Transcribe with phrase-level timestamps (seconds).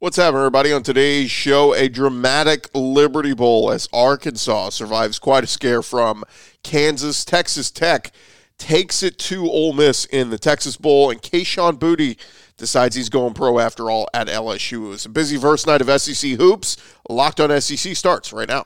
[0.00, 0.72] What's happening, everybody?
[0.72, 6.24] On today's show, a dramatic Liberty Bowl as Arkansas survives quite a scare from
[6.62, 7.22] Kansas.
[7.22, 8.10] Texas Tech
[8.56, 12.16] takes it to Ole Miss in the Texas Bowl, and Kayshon Boutte
[12.56, 14.86] decides he's going pro after all at LSU.
[14.86, 16.78] It was a busy first night of SEC hoops.
[17.10, 18.64] Locked on SEC starts right now.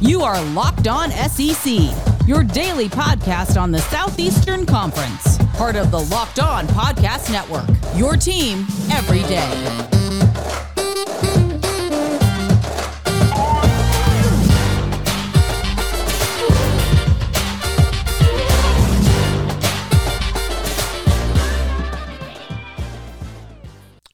[0.00, 1.80] You are Locked On SEC,
[2.26, 7.68] your daily podcast on the Southeastern Conference, part of the Locked On Podcast Network.
[7.94, 10.01] Your team every day.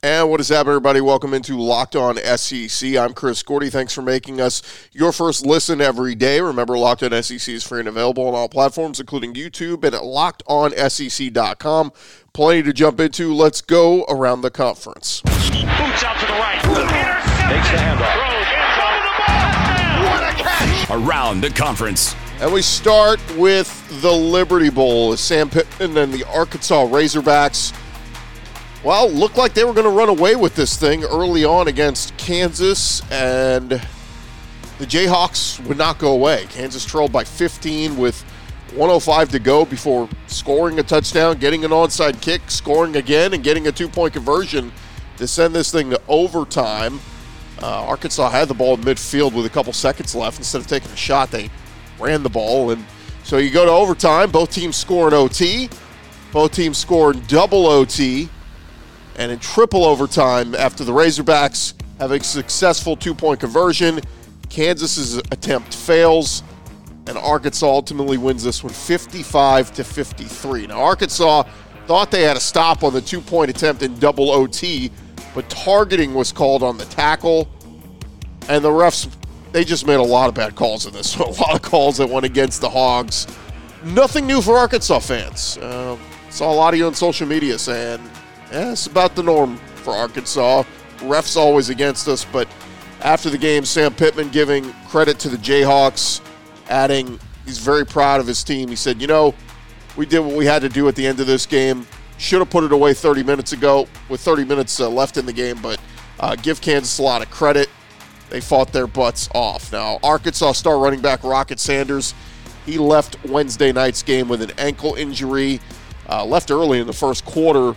[0.00, 1.00] And what is happening, everybody?
[1.00, 2.94] Welcome into Locked On SEC.
[2.94, 3.68] I'm Chris Gordy.
[3.68, 4.62] Thanks for making us
[4.92, 6.40] your first listen every day.
[6.40, 10.02] Remember, Locked On SEC is free and available on all platforms, including YouTube and at
[10.02, 11.92] lockedonsec.com.
[12.32, 13.34] Plenty to jump into.
[13.34, 15.20] Let's go around the conference.
[15.22, 16.60] Boots out to the right.
[16.62, 18.14] Takes the handoff.
[20.04, 20.90] What a catch!
[20.90, 22.14] Around the conference.
[22.40, 27.72] And we start with the Liberty Bowl Sam Pittman and the Arkansas Razorbacks
[28.84, 32.16] well, looked like they were going to run away with this thing early on against
[32.16, 36.46] Kansas, and the Jayhawks would not go away.
[36.48, 38.22] Kansas trailed by 15 with
[38.74, 43.66] 105 to go before scoring a touchdown, getting an onside kick, scoring again, and getting
[43.66, 44.70] a two point conversion
[45.16, 47.00] to send this thing to overtime.
[47.60, 50.38] Uh, Arkansas had the ball in midfield with a couple seconds left.
[50.38, 51.50] Instead of taking a shot, they
[51.98, 52.70] ran the ball.
[52.70, 52.84] And
[53.24, 54.30] so you go to overtime.
[54.30, 55.68] Both teams score in OT.
[56.30, 58.28] Both teams score double OT
[59.18, 64.00] and in triple overtime after the Razorbacks have a successful two point conversion.
[64.48, 66.42] Kansas's attempt fails,
[67.06, 70.68] and Arkansas ultimately wins this one 55 to 53.
[70.68, 71.42] Now, Arkansas
[71.86, 74.90] thought they had a stop on the two point attempt in double OT,
[75.34, 77.48] but targeting was called on the tackle,
[78.48, 79.12] and the refs.
[79.50, 81.16] They just made a lot of bad calls in this.
[81.16, 83.26] a lot of calls that went against the Hogs.
[83.82, 85.56] Nothing new for Arkansas fans.
[85.58, 85.96] Uh,
[86.30, 88.00] saw a lot of you on social media saying
[88.52, 90.64] yeah, it's about the norm for Arkansas.
[90.98, 92.48] Refs always against us, but
[93.00, 96.20] after the game, Sam Pittman giving credit to the Jayhawks,
[96.68, 98.68] adding he's very proud of his team.
[98.68, 99.34] He said, You know,
[99.96, 101.86] we did what we had to do at the end of this game.
[102.18, 105.32] Should have put it away 30 minutes ago with 30 minutes uh, left in the
[105.32, 105.80] game, but
[106.18, 107.68] uh, give Kansas a lot of credit.
[108.28, 109.72] They fought their butts off.
[109.72, 112.14] Now, Arkansas star running back Rocket Sanders,
[112.66, 115.60] he left Wednesday night's game with an ankle injury.
[116.08, 117.76] Uh, left early in the first quarter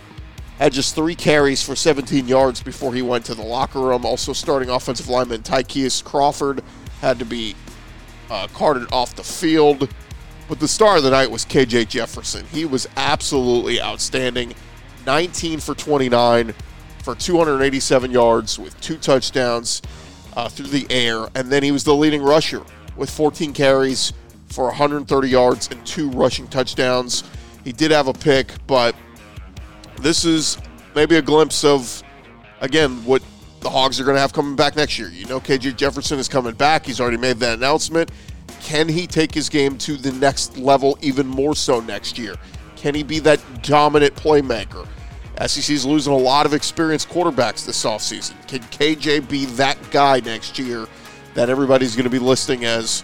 [0.62, 4.06] had just three carries for 17 yards before he went to the locker room.
[4.06, 6.62] Also, starting offensive lineman Ty'Kieast Crawford
[7.00, 7.56] had to be
[8.30, 9.88] uh, carted off the field.
[10.48, 12.46] But the star of the night was KJ Jefferson.
[12.46, 14.54] He was absolutely outstanding.
[15.04, 16.54] 19 for 29
[17.02, 19.82] for 287 yards with two touchdowns
[20.36, 21.26] uh, through the air.
[21.34, 22.62] And then he was the leading rusher
[22.96, 24.12] with 14 carries
[24.46, 27.24] for 130 yards and two rushing touchdowns.
[27.64, 28.94] He did have a pick, but
[30.02, 30.58] this is
[30.94, 32.02] maybe a glimpse of,
[32.60, 33.22] again, what
[33.60, 35.08] the Hogs are going to have coming back next year.
[35.08, 36.84] You know, KJ Jefferson is coming back.
[36.84, 38.10] He's already made that announcement.
[38.60, 42.34] Can he take his game to the next level even more so next year?
[42.76, 44.86] Can he be that dominant playmaker?
[45.46, 48.34] SEC is losing a lot of experienced quarterbacks this offseason.
[48.48, 50.86] Can KJ be that guy next year
[51.34, 53.02] that everybody's going to be listing as,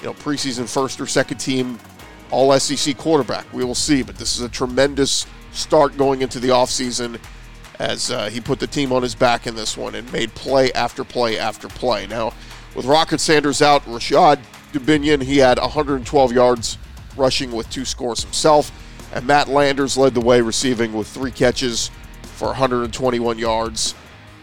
[0.00, 1.78] you know, preseason first or second team
[2.30, 3.50] all SEC quarterback?
[3.52, 7.18] We will see, but this is a tremendous start going into the offseason
[7.78, 10.70] as uh, he put the team on his back in this one and made play
[10.72, 12.06] after play after play.
[12.06, 12.32] Now,
[12.74, 14.38] with Rocket Sanders out, Rashod
[14.72, 16.78] Dubinion, he had 112 yards
[17.16, 18.70] rushing with two scores himself.
[19.12, 21.90] And Matt Landers led the way receiving with three catches
[22.22, 23.94] for 121 yards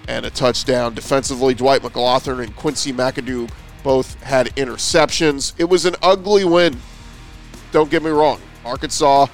[0.07, 0.93] and a touchdown.
[0.93, 3.49] Defensively, Dwight McGlothern and Quincy McAdoo
[3.83, 5.53] both had interceptions.
[5.57, 6.77] It was an ugly win.
[7.71, 8.41] Don't get me wrong.
[8.65, 9.27] Arkansas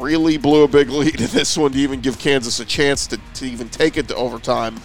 [0.00, 3.20] really blew a big lead in this one to even give Kansas a chance to,
[3.34, 4.80] to even take it to overtime.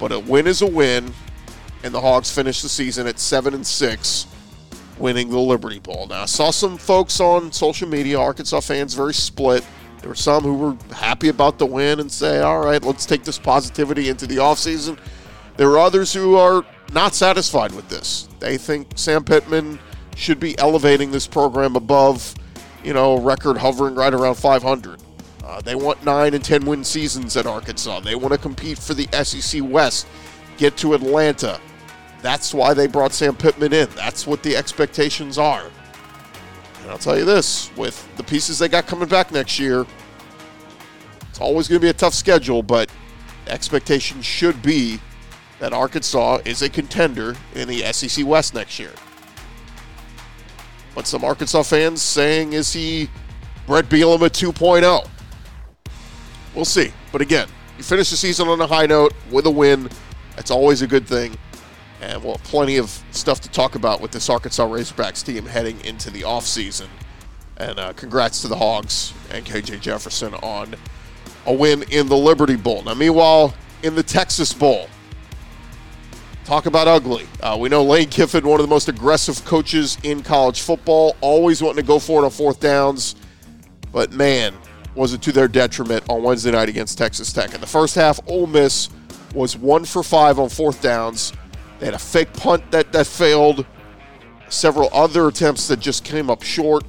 [0.00, 1.12] But a win is a win,
[1.82, 4.26] and the Hogs finished the season at seven and six,
[4.98, 6.06] winning the Liberty Bowl.
[6.08, 9.64] Now I saw some folks on social media, Arkansas fans, very split.
[10.00, 13.24] There were some who were happy about the win and say, all right, let's take
[13.24, 14.98] this positivity into the offseason.
[15.56, 18.28] There are others who are not satisfied with this.
[18.38, 19.80] They think Sam Pittman
[20.14, 22.34] should be elevating this program above
[22.84, 25.02] you know, record hovering right around 500.
[25.44, 28.00] Uh, they want nine and 10 win seasons at Arkansas.
[28.00, 30.06] They want to compete for the SEC West,
[30.58, 31.60] get to Atlanta.
[32.20, 33.88] That's why they brought Sam Pittman in.
[33.94, 35.70] That's what the expectations are.
[36.82, 39.86] And I'll tell you this with the pieces they got coming back next year,
[41.30, 42.90] it's always going to be a tough schedule, but
[43.46, 45.00] expectation should be
[45.60, 48.92] that Arkansas is a contender in the SEC West next year.
[50.98, 53.08] But some Arkansas fans saying, is he
[53.68, 55.06] Bret Bielema 2.0?
[56.56, 56.92] We'll see.
[57.12, 57.46] But again,
[57.76, 59.90] you finish the season on a high note with a win.
[60.34, 61.36] That's always a good thing.
[62.00, 65.80] And we'll have plenty of stuff to talk about with this Arkansas Razorbacks team heading
[65.84, 66.88] into the offseason.
[67.58, 70.74] And uh, congrats to the Hogs and KJ Jefferson on
[71.46, 72.82] a win in the Liberty Bowl.
[72.82, 73.54] Now, meanwhile,
[73.84, 74.88] in the Texas Bowl,
[76.48, 77.26] talk about ugly.
[77.42, 81.62] Uh, we know Lane Kiffin, one of the most aggressive coaches in college football, always
[81.62, 83.16] wanting to go for it on fourth downs.
[83.92, 84.54] But man,
[84.94, 87.54] was it to their detriment on Wednesday night against Texas Tech.
[87.54, 88.88] In the first half, Ole Miss
[89.34, 91.34] was one for five on fourth downs.
[91.80, 93.66] They had a fake punt that, that failed,
[94.48, 96.82] several other attempts that just came up short.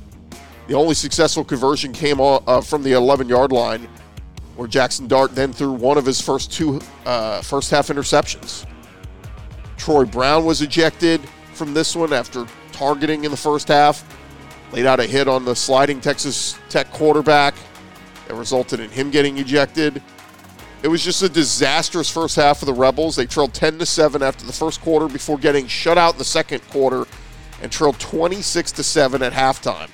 [0.69, 3.89] The only successful conversion came on, uh, from the 11 yard line,
[4.55, 8.65] where Jackson Dart then threw one of his first two uh, first half interceptions.
[9.79, 11.21] Troy Brown was ejected
[11.53, 14.05] from this one after targeting in the first half,
[14.71, 17.55] laid out a hit on the sliding Texas Tech quarterback
[18.27, 20.03] that resulted in him getting ejected.
[20.83, 23.15] It was just a disastrous first half for the Rebels.
[23.15, 26.25] They trailed 10 to 7 after the first quarter before getting shut out in the
[26.25, 27.05] second quarter
[27.61, 29.89] and trailed 26 to 7 at halftime.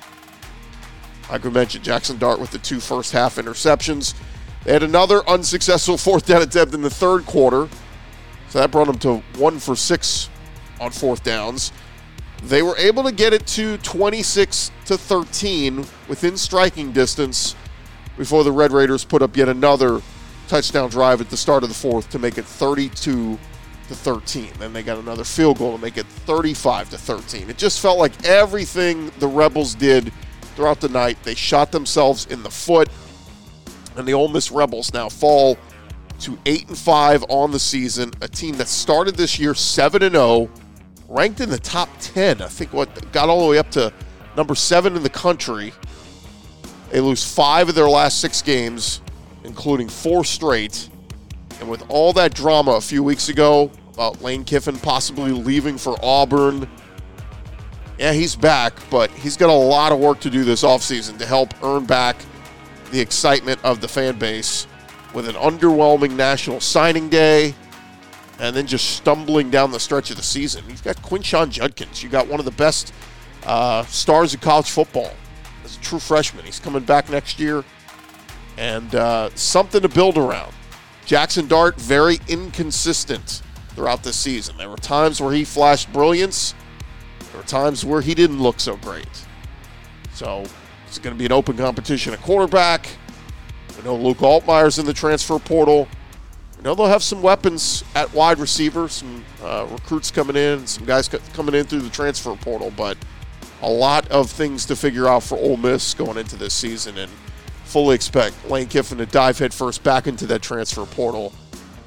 [1.30, 4.14] Like we mentioned, Jackson Dart with the two first half interceptions.
[4.64, 7.68] They had another unsuccessful fourth down attempt in the third quarter.
[8.50, 10.30] So that brought them to one for six
[10.80, 11.72] on fourth downs.
[12.44, 17.56] They were able to get it to 26 to 13 within striking distance
[18.18, 20.02] before the Red Raiders put up yet another
[20.48, 23.38] touchdown drive at the start of the fourth to make it 32
[23.88, 24.50] to 13.
[24.60, 27.50] Then they got another field goal to make it 35 to 13.
[27.50, 30.12] It just felt like everything the Rebels did
[30.56, 32.90] throughout the night, they shot themselves in the foot.
[33.96, 35.58] And the Ole Miss Rebels now fall
[36.20, 40.16] to 8 and 5 on the season, a team that started this year 7 and
[40.16, 40.50] 0,
[41.08, 42.42] ranked in the top 10.
[42.42, 43.92] I think what got all the way up to
[44.36, 45.74] number 7 in the country.
[46.90, 49.02] They lose 5 of their last 6 games
[49.46, 50.90] including four straight.
[51.60, 55.96] And with all that drama a few weeks ago about Lane Kiffin possibly leaving for
[56.04, 56.68] Auburn,
[57.98, 61.26] yeah, he's back, but he's got a lot of work to do this offseason to
[61.26, 62.18] help earn back
[62.92, 64.68] the excitement of the fan base
[65.16, 67.56] with an underwhelming national signing day
[68.40, 70.64] and then just stumbling down the stretch of the season.
[70.68, 72.04] You've got Quinshon Judkins.
[72.04, 72.94] You got one of the best
[73.46, 75.12] uh, stars of college football
[75.64, 76.44] as a true freshman.
[76.44, 77.64] He's coming back next year
[78.58, 80.54] and uh, something to build around.
[81.06, 84.58] Jackson Dart, very inconsistent throughout this season.
[84.58, 86.54] There were times where he flashed brilliance,
[87.32, 89.08] there were times where he didn't look so great.
[90.14, 90.46] So
[90.88, 92.90] it's going to be an open competition at quarterback.
[93.78, 95.88] We know Luke Altmyer's in the transfer portal.
[96.58, 100.86] We know they'll have some weapons at wide receiver, some uh, recruits coming in, some
[100.86, 102.98] guys coming in through the transfer portal, but
[103.62, 106.98] a lot of things to figure out for Ole Miss going into this season.
[106.98, 107.12] And
[107.66, 111.34] fully expect Lane Kiffin to dive headfirst back into that transfer portal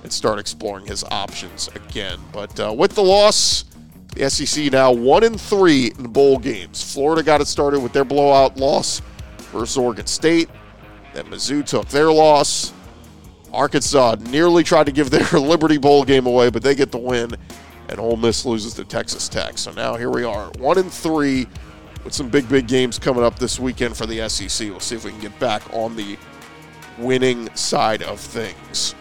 [0.02, 2.19] and start exploring his options again.
[2.32, 3.64] But uh, with the loss,
[4.14, 6.93] the SEC now one and three in bowl games.
[6.93, 9.00] Florida got it started with their blowout loss
[9.52, 10.50] versus Oregon State.
[11.19, 12.73] Then Mizzou took their loss.
[13.53, 17.35] Arkansas nearly tried to give their Liberty Bowl game away, but they get the win.
[17.89, 19.58] And Ole Miss loses to Texas Tech.
[19.58, 21.48] So now here we are, one and three
[22.05, 24.69] with some big, big games coming up this weekend for the SEC.
[24.69, 26.17] We'll see if we can get back on the
[26.98, 28.94] winning side of things.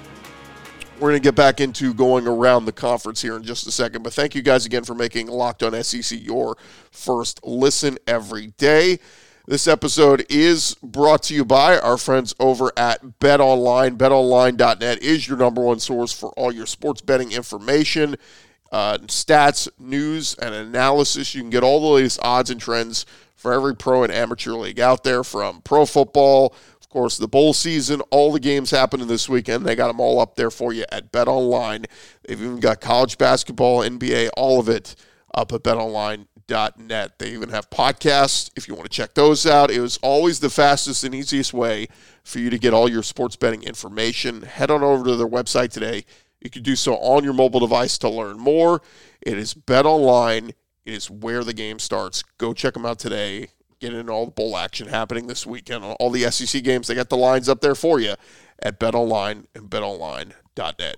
[0.95, 4.01] We're going to get back into going around the conference here in just a second,
[4.01, 6.57] but thank you guys again for making Locked On SEC your
[6.89, 8.97] first listen every day.
[9.49, 13.97] This episode is brought to you by our friends over at Bet Online.
[13.97, 18.17] BetOnline.net is your number one source for all your sports betting information
[18.73, 21.33] uh, stats, news, and analysis.
[21.33, 23.05] You can get all the latest odds and trends
[23.37, 27.53] for every pro and amateur league out there from pro football, of course, the bowl
[27.53, 29.65] season, all the games happening this weekend.
[29.65, 31.85] They got them all up there for you at Bet Online.
[32.27, 34.93] They've even got college basketball, NBA, all of it
[35.37, 37.19] up at betonline.net.
[37.19, 39.71] They even have podcasts if you want to check those out.
[39.71, 41.87] It was always the fastest and easiest way
[42.23, 44.41] for you to get all your sports betting information.
[44.41, 46.03] Head on over to their website today
[46.39, 48.81] you can do so on your mobile device to learn more.
[49.21, 50.49] It is betonline.
[50.85, 52.23] It is where the game starts.
[52.37, 53.49] Go check them out today.
[53.79, 56.87] Get in all the bowl action happening this weekend on all the SEC games.
[56.87, 58.15] They got the lines up there for you
[58.59, 60.97] at Bet Online and BetOnline.net.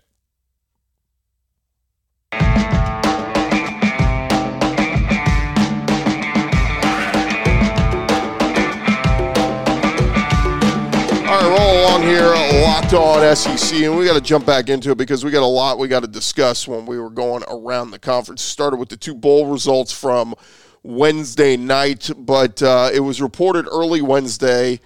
[11.30, 12.34] All right, roll along here
[12.64, 15.46] Locked On SEC, and we got to jump back into it because we got a
[15.46, 18.42] lot we got to discuss when we were going around the conference.
[18.42, 20.34] Started with the two bowl results from
[20.82, 24.80] Wednesday night, but uh, it was reported early Wednesday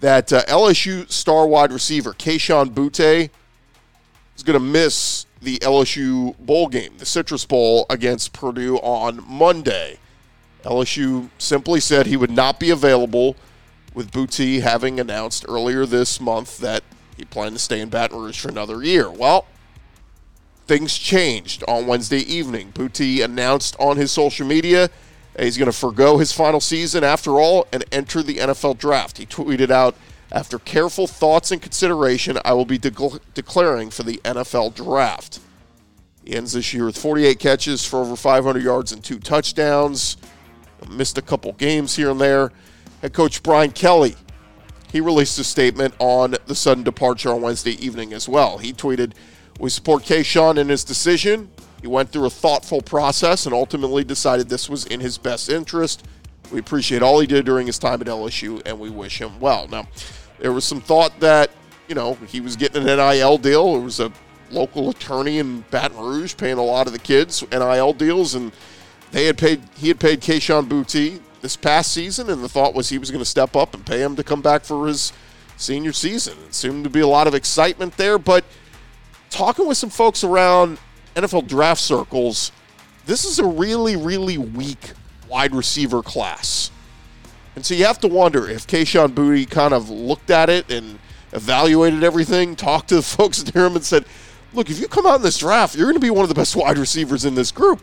[0.00, 3.28] that uh, LSU star wide receiver Kayshon Boutte
[4.34, 9.98] is going to miss the LSU bowl game, the Citrus Bowl against Purdue on Monday.
[10.62, 13.36] LSU simply said he would not be available
[13.94, 16.82] with Boutte having announced earlier this month that
[17.16, 19.10] he planned to stay in Baton Rouge for another year.
[19.10, 19.46] Well,
[20.66, 22.72] things changed on Wednesday evening.
[22.72, 24.90] Boutte announced on his social media
[25.38, 29.18] he's going to forego his final season after all and enter the NFL draft.
[29.18, 29.94] He tweeted out,
[30.30, 35.40] after careful thoughts and consideration, I will be de- declaring for the NFL draft.
[36.24, 40.16] He ends this year with 48 catches for over 500 yards and two touchdowns.
[40.88, 42.50] Missed a couple games here and there.
[43.02, 44.14] Head coach Brian Kelly,
[44.92, 48.58] he released a statement on the sudden departure on Wednesday evening as well.
[48.58, 49.14] He tweeted,
[49.58, 51.50] We support Kayshon in his decision.
[51.80, 56.06] He went through a thoughtful process and ultimately decided this was in his best interest.
[56.52, 59.66] We appreciate all he did during his time at LSU and we wish him well.
[59.66, 59.88] Now,
[60.38, 61.50] there was some thought that,
[61.88, 63.72] you know, he was getting an NIL deal.
[63.72, 64.12] There was a
[64.52, 68.52] local attorney in Baton Rouge paying a lot of the kids NIL deals, and
[69.10, 72.88] they had paid he had paid Kayshon Boutte this past season, and the thought was
[72.88, 75.12] he was going to step up and pay him to come back for his
[75.56, 76.38] senior season.
[76.46, 78.44] It seemed to be a lot of excitement there, but
[79.28, 80.78] talking with some folks around
[81.16, 82.52] NFL draft circles,
[83.06, 84.92] this is a really, really weak
[85.28, 86.70] wide receiver class.
[87.56, 90.98] And so you have to wonder if Kayshon Boutte kind of looked at it and
[91.32, 94.06] evaluated everything, talked to the folks near him and said,
[94.54, 96.34] look, if you come out in this draft, you're going to be one of the
[96.34, 97.82] best wide receivers in this group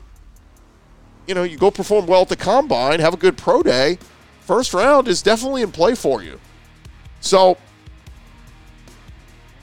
[1.29, 3.99] you know, you go perform well at the combine, have a good pro day,
[4.41, 6.39] first round is definitely in play for you.
[7.21, 7.55] So,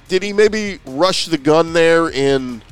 [0.07, 2.63] did he maybe rush the gun there in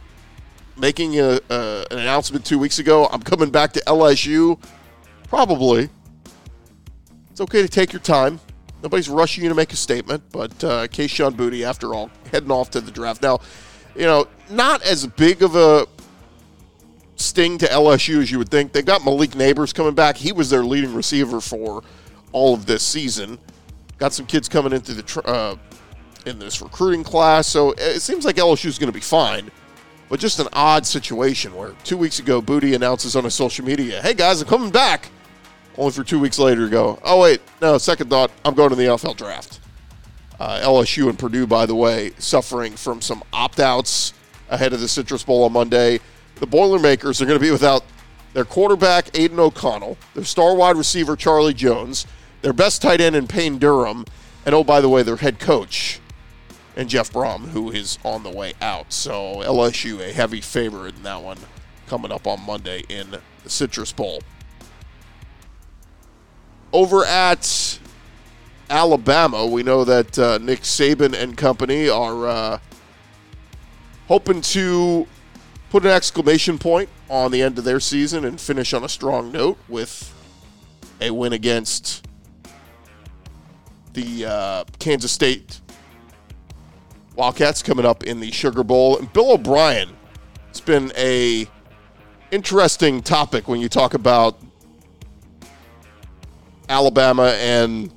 [0.76, 3.06] making a, a, an announcement two weeks ago?
[3.06, 4.60] I'm coming back to LSU.
[5.26, 5.88] Probably.
[7.32, 8.38] It's okay to take your time.
[8.80, 12.70] Nobody's rushing you to make a statement, but uh, Kayshon Boutte, after all, heading off
[12.70, 13.22] to the draft.
[13.22, 13.40] Now,
[13.96, 15.88] you know, not as big of a
[17.16, 18.72] sting to LSU as you would think.
[18.72, 20.16] They've got Malik Neighbors coming back.
[20.16, 21.82] He was their leading receiver for
[22.32, 23.38] all of this season.
[23.98, 25.56] Got some kids coming into the uh,
[26.26, 29.50] in this recruiting class, so it seems like LSU is going to be fine.
[30.08, 34.02] But just an odd situation where two weeks ago Boutte announces on his social media,
[34.02, 35.10] "Hey guys, I'm coming back,"
[35.78, 38.76] only for two weeks later to go, "Oh wait, no, second thought, I'm going to
[38.76, 39.60] the NFL draft."
[40.40, 44.12] Uh, LSU and Purdue, by the way, suffering from some opt outs
[44.50, 46.00] ahead of the Citrus Bowl on Monday
[46.36, 47.84] the Boilermakers are going to be without
[48.32, 52.06] their quarterback, Aidan O'Connell, their star wide receiver, Charlie Jones,
[52.42, 54.04] their best tight end in Payne Durham,
[54.44, 56.00] and oh, by the way, their head coach,
[56.76, 58.92] and Jeff Brohm, who is on the way out.
[58.92, 61.38] So LSU, a heavy favorite in that one,
[61.86, 63.12] coming up on Monday in
[63.44, 64.20] the Citrus Bowl.
[66.72, 67.78] Over at
[68.68, 72.58] Alabama, we know that uh, Nick Saban and company are uh,
[74.08, 75.06] hoping to
[75.74, 79.32] put an exclamation point on the end of their season and finish on a strong
[79.32, 80.14] note with
[81.00, 82.06] a win against
[83.92, 85.60] the uh, Kansas State
[87.16, 88.98] Wildcats coming up in the Sugar Bowl.
[88.98, 89.88] And Bill O'Brien,
[90.48, 91.48] it's been a
[92.30, 94.40] interesting topic when you talk about
[96.68, 97.92] Alabama and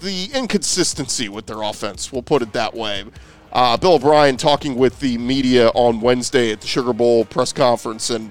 [0.00, 2.10] the inconsistency with their offense.
[2.10, 3.04] We'll put it that way.
[3.52, 8.10] Uh, Bill O'Brien talking with the media on Wednesday at the Sugar Bowl press conference,
[8.10, 8.30] and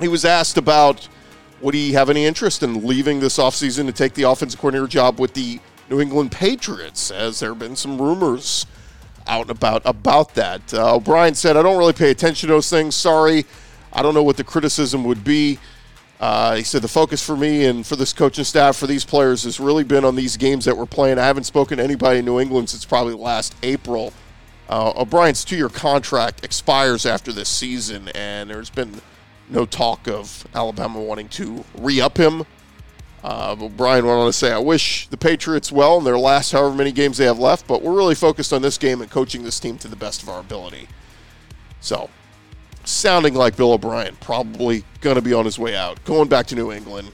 [0.00, 1.08] he was asked about
[1.60, 5.18] would he have any interest in leaving this offseason to take the offensive coordinator job
[5.18, 8.66] with the New England Patriots, as there have been some rumors
[9.26, 10.74] out and about about that.
[10.74, 12.94] Uh, O'Brien said, I don't really pay attention to those things.
[12.94, 13.46] Sorry.
[13.92, 15.58] I don't know what the criticism would be.
[16.20, 19.44] Uh, he said the focus for me and for this coaching staff, for these players,
[19.44, 21.18] has really been on these games that we're playing.
[21.18, 24.12] I haven't spoken to anybody in New England since probably last April.
[24.68, 29.00] Uh, O'Brien's two year contract expires after this season, and there's been
[29.48, 32.44] no talk of Alabama wanting to re up him.
[33.22, 36.74] Uh, O'Brien went on to say, I wish the Patriots well in their last however
[36.74, 39.58] many games they have left, but we're really focused on this game and coaching this
[39.58, 40.88] team to the best of our ability.
[41.80, 42.10] So,
[42.84, 46.54] sounding like Bill O'Brien, probably going to be on his way out, going back to
[46.54, 47.10] New England.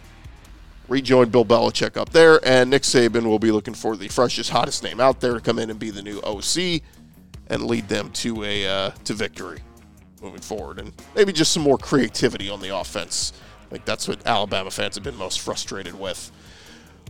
[0.88, 4.82] Rejoin Bill Belichick up there, and Nick Saban will be looking for the freshest, hottest
[4.82, 6.82] name out there to come in and be the new OC
[7.50, 9.60] and lead them to a uh, to victory
[10.22, 13.32] moving forward, and maybe just some more creativity on the offense.
[13.70, 16.32] Like that's what Alabama fans have been most frustrated with.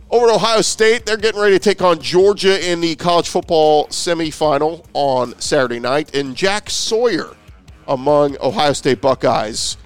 [0.09, 3.87] Over to Ohio State, they're getting ready to take on Georgia in the college football
[3.87, 6.13] semifinal on Saturday night.
[6.13, 7.33] And Jack Sawyer
[7.87, 9.77] among Ohio State Buckeyes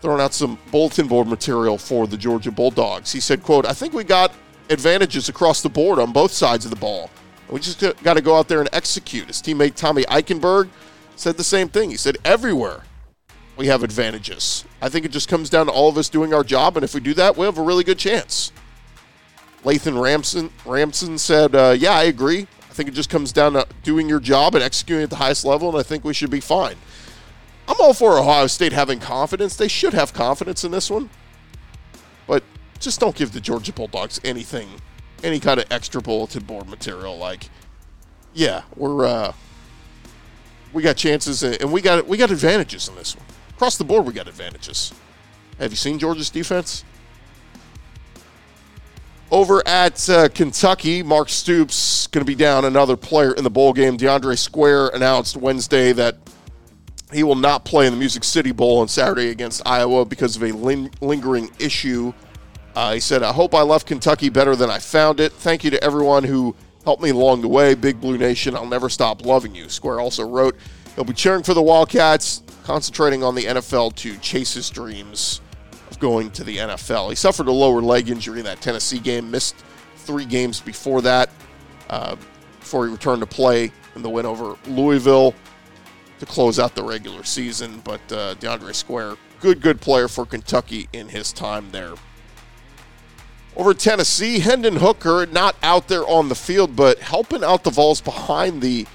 [0.00, 3.12] throwing out some bulletin board material for the Georgia Bulldogs.
[3.12, 4.32] He said, quote, I think we got
[4.68, 7.10] advantages across the board on both sides of the ball.
[7.48, 9.28] We just got to go out there and execute.
[9.28, 10.68] His teammate Tommy Eichenberg
[11.14, 11.90] said the same thing.
[11.90, 12.82] He said, everywhere
[13.56, 14.64] we have advantages.
[14.82, 16.94] I think it just comes down to all of us doing our job, and if
[16.94, 18.52] we do that, we have a really good chance.
[19.64, 22.46] Lathan Ransom, Ransom said, uh, Yeah, I agree.
[22.70, 25.44] I think it just comes down to doing your job and executing at the highest
[25.44, 26.76] level, and I think we should be fine.
[27.66, 29.56] I'm all for Ohio State having confidence.
[29.56, 31.10] They should have confidence in this one.
[32.26, 32.44] But
[32.78, 34.68] just don't give the Georgia Bulldogs anything,
[35.22, 37.16] any kind of extra bulletin board material.
[37.16, 37.48] Like,
[38.34, 39.32] yeah, we're uh,
[40.72, 43.24] we got chances and we got we got advantages in this one.
[43.50, 44.92] Across the board, we got advantages.
[45.58, 46.84] Have you seen Georgia's defense?
[49.30, 53.72] Over at uh, Kentucky, Mark Stoops going to be down another player in the bowl
[53.72, 53.96] game.
[53.96, 56.16] DeAndre Square announced Wednesday that
[57.12, 60.44] he will not play in the Music City Bowl on Saturday against Iowa because of
[60.44, 62.12] a ling- lingering issue.
[62.76, 65.32] Uh, he said, I hope I left Kentucky better than I found it.
[65.32, 66.54] Thank you to everyone who
[66.84, 67.74] helped me along the way.
[67.74, 69.70] Big Blue Nation, I'll never stop loving you.
[69.70, 70.56] Square also wrote,
[70.94, 75.40] he'll be cheering for the Wildcats, concentrating on the NFL to chase his dreams
[75.90, 77.08] of going to the NFL.
[77.08, 79.56] He suffered a lower leg injury in that Tennessee game, missed
[79.96, 81.30] three games before that,
[81.88, 82.16] uh,
[82.60, 85.34] before he returned to play in the win over Louisville
[86.18, 87.80] to close out the regular season.
[87.84, 91.94] But uh, DeAndre Square, good, good player for Kentucky in his time there.
[93.56, 98.02] Over Tennessee, Hendon Hooker not out there on the field, but helping out the Vols
[98.02, 98.86] behind the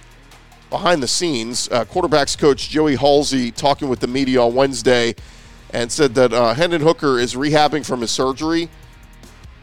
[0.70, 1.68] behind the scenes.
[1.70, 5.16] Uh, quarterbacks coach Joey Halzle talking with the media on Wednesday
[5.72, 8.70] and said that uh, Hendon Hooker is rehabbing from his surgery,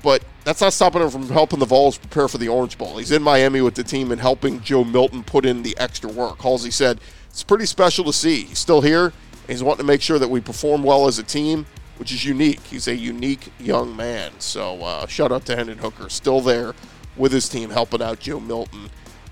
[0.03, 2.99] but that's not stopping him from helping the Vols prepare for the Orange Bowl.
[2.99, 6.39] He's in Miami with the team and helping Joe Milton put in the extra work.
[6.39, 7.01] Halzle said
[7.31, 8.43] it's pretty special to see.
[8.43, 9.13] He's still here.
[9.47, 11.67] he's wanting to make sure that we perform well as a team,
[11.99, 12.61] which is unique.
[12.61, 14.33] He's a unique young man.
[14.39, 16.75] So uh, shout out to Hendon Hooker, still there
[17.17, 18.89] with his team, helping out Joe Milton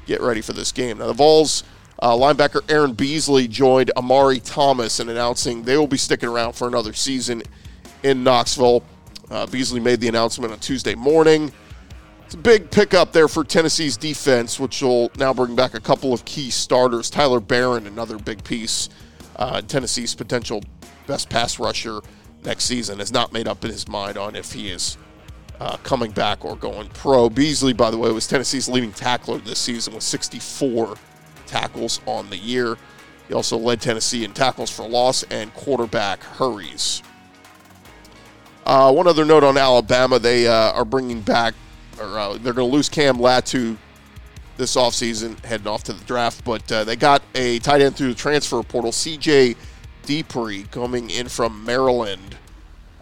[0.07, 0.99] get ready for this game.
[0.99, 1.65] Now the Vols.
[1.99, 6.69] Uh, linebacker Aaron Beasley joined Omari Thomas in announcing they will be sticking around for
[6.69, 7.43] another season
[8.03, 8.83] in Knoxville.
[9.31, 11.51] Uh, Beasley made the announcement on Tuesday morning.
[12.27, 16.13] It's a big pickup there for Tennessee's defense, which will now bring back a couple
[16.13, 17.09] of key starters.
[17.09, 18.91] Tyler Baron, another big piece.
[19.37, 20.63] Uh, Tennessee's potential
[21.07, 22.01] best pass rusher
[22.47, 24.97] next season has not made up in his mind on if he is
[25.61, 27.29] uh, coming back or going pro.
[27.29, 30.97] Beasley, by the way, was Tennessee's leading tackler this season with 64
[31.47, 32.77] tackles on the year.
[33.29, 37.03] He also led Tennessee in tackles for loss and quarterback hurries.
[38.65, 41.55] Uh, one other note on Alabama, they uh, are bringing back
[42.01, 43.77] or uh, they're going to lose Cam Latu
[44.57, 46.45] this offseason, heading off to the draft.
[46.45, 48.91] But uh, they got a tight end through the transfer portal.
[48.91, 49.57] CJ
[50.07, 52.37] Dippre coming in from Maryland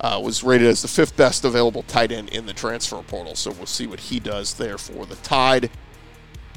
[0.00, 3.34] uh, was rated as the fifth best available tight end in the transfer portal.
[3.34, 5.70] So we'll see what he does there for the Tide.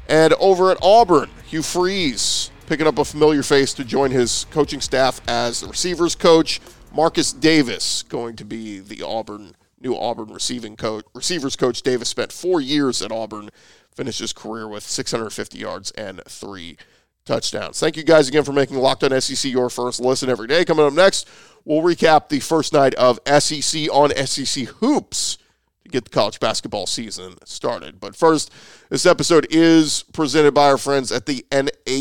[0.09, 4.81] And over at Auburn, Hugh Freeze picking up a familiar face to join his coaching
[4.81, 6.59] staff as the receivers coach.
[6.93, 12.31] Marcus Davis going to be the Auburn new Auburn receiving coach, receivers coach Davis spent
[12.31, 13.49] four years at Auburn,
[13.93, 16.77] finished his career with 650 yards and three
[17.27, 17.79] touchdowns.
[17.79, 20.65] Thank you guys again for making Locked On SEC your first listen every day.
[20.65, 21.29] Coming up next,
[21.65, 25.37] we'll recap the first night of SEC on SEC Hoops
[25.83, 27.99] to get the college basketball season started.
[27.99, 28.51] But first,
[28.89, 31.97] this episode is presented by our friends at the NHTSA.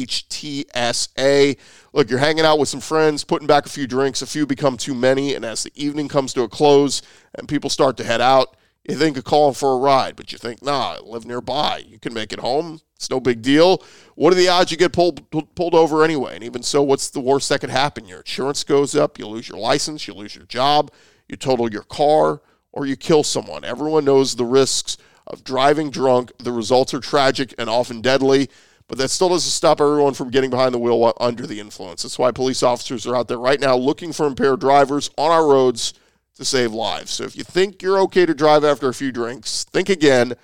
[1.93, 4.77] Look, you're hanging out with some friends, putting back a few drinks, a few become
[4.77, 7.03] too many, and as the evening comes to a close
[7.35, 8.57] and people start to head out,
[8.89, 11.83] you think of calling for a ride, but you think, nah, I live nearby.
[11.87, 12.81] You can make it home.
[12.97, 13.85] It's no big deal.
[14.15, 16.35] What are the odds you get pulled pulled over anyway?
[16.35, 18.07] And even so, what's the worst that could happen?
[18.07, 20.91] Your insurance goes up, you lose your license, you lose your job,
[21.29, 22.41] you total your car,
[22.73, 23.65] or you kill someone.
[23.65, 26.33] Everyone knows the risks of driving drunk.
[26.39, 28.49] The results are tragic and often deadly,
[28.89, 32.03] but that still doesn't stop everyone from getting behind the wheel under the influence.
[32.03, 35.47] That's why police officers are out there right now looking for impaired drivers on our
[35.47, 35.93] roads
[36.37, 37.13] to save lives.
[37.13, 40.35] So if you think you're okay to drive after a few drinks, think again.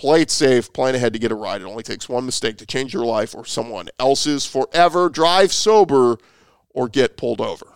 [0.00, 1.60] Play it safe, plan ahead to get a ride.
[1.60, 5.10] It only takes one mistake to change your life or someone else's forever.
[5.10, 6.16] Drive sober
[6.70, 7.66] or get pulled over.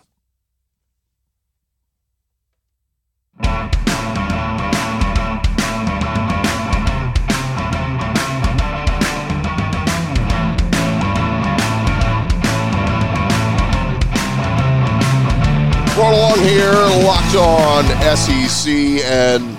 [15.93, 16.73] Brought along here,
[17.05, 17.85] locked on
[18.17, 18.67] SEC,
[19.05, 19.54] and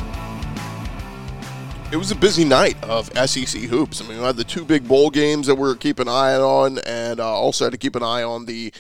[1.97, 4.03] it was a busy night of SEC hoops.
[4.03, 6.35] I mean, we had the two big bowl games that we are keeping an eye
[6.35, 8.71] on, and uh, also had to keep an eye on the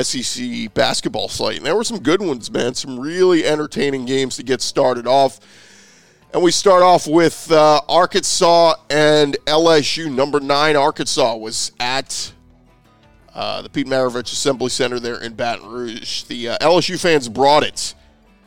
[0.00, 1.58] SEC basketball slate.
[1.58, 2.72] And there were some good ones, man.
[2.72, 5.40] Some really entertaining games to get started off.
[6.32, 10.10] And we start off with uh, Arkansas and LSU.
[10.10, 12.32] Number nine, Arkansas was at
[13.34, 16.22] uh, the Pete Maravich Assembly Center there in Baton Rouge.
[16.22, 17.94] The uh, LSU fans brought it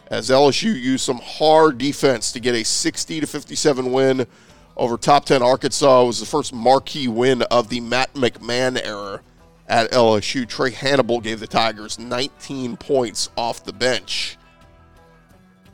[0.09, 4.27] as LSU used some hard defense to get a 60 to 57 win
[4.75, 6.03] over top 10 Arkansas.
[6.03, 9.21] It was the first marquee win of the Matt McMahon era
[9.67, 10.45] at LSU.
[10.45, 14.37] Trae Hannibal gave the Tigers 19 points off the bench.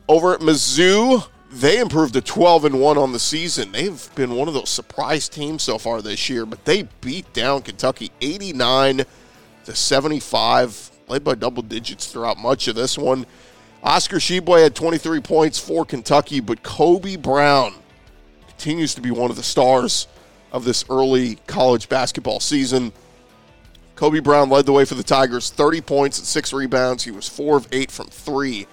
[0.08, 3.72] Over at Mizzou, they improved to 12 and 1 on the season.
[3.72, 7.62] They've been one of those surprise teams so far this year, but they beat down
[7.62, 9.04] Kentucky 89
[9.64, 13.24] to 75, played by double digits throughout much of this one.
[13.84, 17.74] Oscar Tshiebwe had 23 points for Kentucky, but Kobe Brown
[18.48, 20.08] continues to be one of the stars
[20.52, 22.92] of this early college basketball season.
[23.94, 27.04] Kobe Brown led the way for the Tigers, 30 points and six rebounds.
[27.04, 28.66] He was four of eight from three.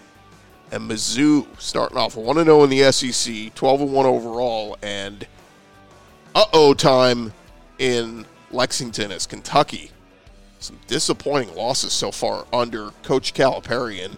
[0.71, 5.27] And Mizzou starting off 1 0 in the SEC, 12 1 overall, and
[6.33, 7.33] uh oh time
[7.77, 9.91] in Lexington as Kentucky.
[10.59, 14.05] Some disappointing losses so far under Coach Calipari.
[14.05, 14.15] And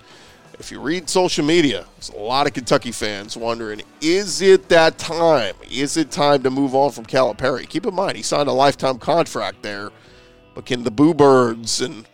[0.59, 4.97] if you read social media, there's a lot of Kentucky fans wondering, is it that
[4.97, 5.55] time?
[5.69, 7.67] Is it time to move on from Calipari?
[7.67, 9.91] Keep in mind, he signed a lifetime contract there,
[10.53, 12.07] but can the Boo Birds and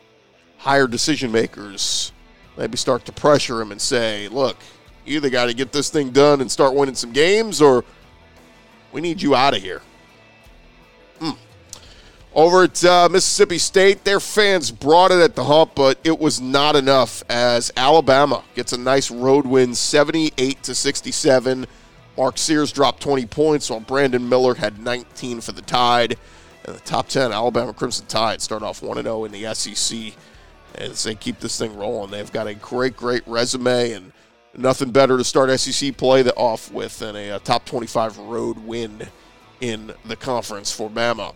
[0.58, 2.12] higher decision makers
[2.58, 4.58] maybe start to pressure him and say, look,
[5.06, 7.84] you either got to get this thing done and start winning some games, or
[8.92, 9.82] we need you out of here.
[11.20, 11.32] Hmm.
[12.36, 16.40] Over at uh, Mississippi State, their fans brought it at the hump, but it was
[16.40, 21.66] not enough as Alabama gets a nice road win, 78 to 67.
[22.16, 26.18] Mark Sears dropped 20 points, while Brandon Miller had 19 for the Tide.
[26.66, 30.14] And the top 10 Alabama Crimson Tide start off 1 0 in the SEC
[30.76, 32.12] as they keep this thing rolling.
[32.12, 34.12] They've got a great, great resume and
[34.56, 39.08] nothing better to start SEC play off with than a, a top 25 road win
[39.62, 41.34] in the conference for Bama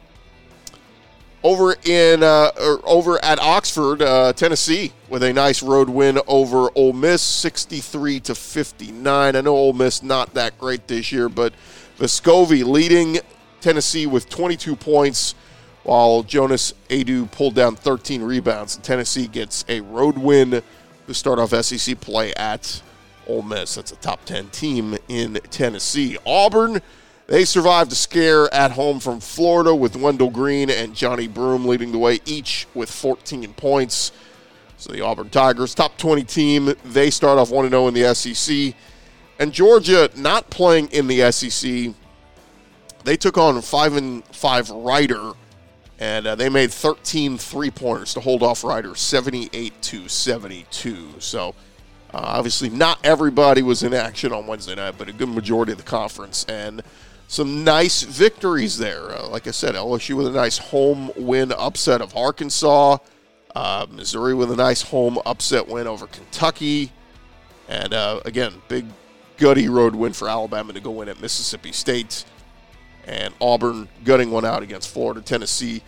[1.44, 2.52] over in uh,
[2.84, 8.36] over at Oxford, uh, Tennessee, with a nice road win over Ole Miss, 63 to
[8.36, 9.36] 59.
[9.36, 11.54] I know Ole Miss not that great this year, but
[12.00, 13.20] Vescovi leading
[13.62, 15.36] Tennessee with 22 points,
[15.84, 18.78] while Jonas Aidoo pulled down 13 rebounds.
[18.78, 20.64] Tennessee gets a road win
[21.08, 22.82] to start off SEC play at
[23.28, 23.76] Ole Miss.
[23.76, 26.18] That's a top 10 team in Tennessee.
[26.26, 26.82] Auburn
[27.28, 31.92] they survived a scare at home from Florida with Wendell Green and Johnni Broome leading
[31.92, 34.12] the way, each with 14 points.
[34.78, 38.76] So the Auburn Tigers, top 20 team, they start off 1 0 in the SEC.
[39.40, 41.94] And Georgia, not playing in the SEC,
[43.06, 45.32] they took on 5 and 5 Rider,
[46.00, 51.20] and uh, they made 13 three pointers to hold off Rider 78 to 72.
[51.20, 51.56] So.
[52.16, 55.80] Uh, obviously, not everybody was in action on Wednesday night, but a good majority of
[55.80, 56.46] the conference.
[56.48, 56.84] And
[57.34, 59.10] some nice victories there.
[59.10, 63.00] Uh, like I said, LSU with a nice home win upset of Arkansas.
[63.56, 66.92] Uh, Missouri with a nice home upset win over Kentucky.
[67.68, 68.86] And uh, again, big
[69.38, 72.24] gutty road win for Alabama to go win at Mississippi State.
[73.08, 75.20] And Auburn gutting one out against Florida.
[75.20, 75.82] Tennessee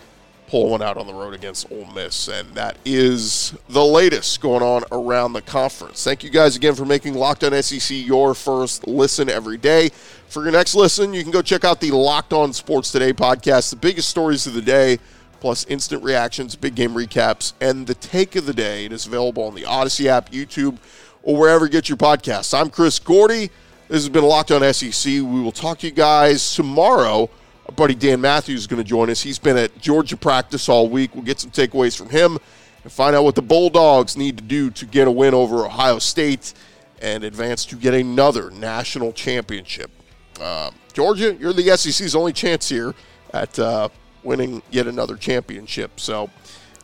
[0.55, 2.29] pull one out on the road against Ole Miss.
[2.29, 6.01] And that is the latest going on around the conference.
[6.01, 9.89] Thank you guys again for making Locked On SEC your first listen every day.
[10.29, 13.69] For your next listen, you can go check out the Locked On Sports Today podcast,
[13.69, 14.97] the biggest stories of the day,
[15.41, 18.85] plus instant reactions, big game recaps, and the take of the day.
[18.85, 20.77] It is available on the Odyssey app, YouTube,
[21.21, 22.57] or wherever you get your podcasts.
[22.57, 23.49] I'm Chris Gordy.
[23.89, 25.05] This has been Locked On SEC.
[25.05, 27.29] We will talk to you guys tomorrow
[27.67, 29.21] our buddy Dan Matthews is going to join us.
[29.21, 31.15] He's been at Georgia practice all week.
[31.15, 32.37] We'll get some takeaways from him
[32.83, 35.97] and find out what the Bulldogs need to do to get a win over Ohio
[35.97, 36.53] State
[37.01, 39.89] and advance to get another national championship.
[40.39, 42.93] Uh, Georgia, you're the SEC's only chance here
[43.33, 43.89] at uh,
[44.23, 45.99] winning yet another championship.
[45.99, 46.29] So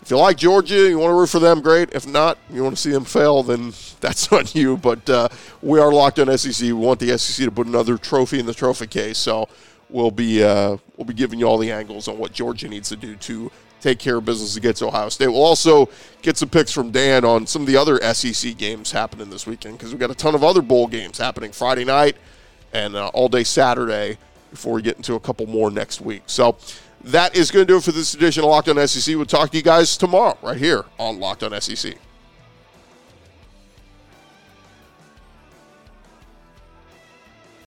[0.02, 1.94] if you like Georgia, you want to root for them, great.
[1.94, 4.78] If not, you want to see them fail, then that's on you.
[4.78, 5.30] But uh,
[5.62, 6.66] we are locked on SEC.
[6.66, 9.20] We want the SEC to put another trophy in the trophy case.
[9.20, 9.48] So
[9.92, 12.96] we'll be uh, we'll be giving you all the angles on what Georgia needs to
[12.96, 13.52] do to
[13.82, 15.28] take care of business against Ohio State.
[15.28, 15.90] We'll also
[16.22, 19.78] get some picks from Dan on some of the other SEC games happening this weekend
[19.78, 22.16] because we've got a ton of other bowl games happening Friday night
[22.74, 24.18] and uh, all day Saturday
[24.52, 26.24] before we get into a couple more next week.
[26.28, 26.58] So
[27.06, 29.16] that is going to do it for this edition of Locked On SEC.
[29.16, 31.96] We'll talk to you guys tomorrow right here on Locked On SEC.